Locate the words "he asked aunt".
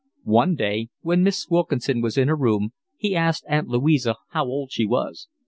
2.97-3.67